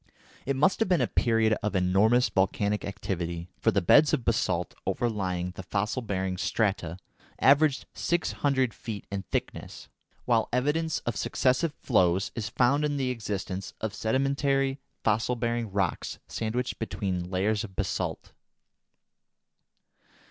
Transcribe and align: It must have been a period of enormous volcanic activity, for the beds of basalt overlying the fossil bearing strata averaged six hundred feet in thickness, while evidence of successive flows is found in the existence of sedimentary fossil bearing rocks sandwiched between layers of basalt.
It 0.47 0.55
must 0.55 0.79
have 0.79 0.89
been 0.89 0.99
a 0.99 1.05
period 1.05 1.55
of 1.61 1.75
enormous 1.75 2.27
volcanic 2.27 2.83
activity, 2.85 3.49
for 3.59 3.69
the 3.69 3.83
beds 3.83 4.13
of 4.13 4.25
basalt 4.25 4.73
overlying 4.87 5.51
the 5.51 5.61
fossil 5.61 6.01
bearing 6.01 6.37
strata 6.37 6.97
averaged 7.39 7.85
six 7.93 8.31
hundred 8.31 8.73
feet 8.73 9.05
in 9.11 9.21
thickness, 9.29 9.89
while 10.25 10.49
evidence 10.51 10.97
of 11.01 11.15
successive 11.15 11.75
flows 11.75 12.31
is 12.33 12.49
found 12.49 12.83
in 12.83 12.97
the 12.97 13.11
existence 13.11 13.75
of 13.79 13.93
sedimentary 13.93 14.79
fossil 15.03 15.35
bearing 15.35 15.71
rocks 15.71 16.17
sandwiched 16.27 16.79
between 16.79 17.29
layers 17.29 17.63
of 17.63 17.75
basalt. 17.75 18.31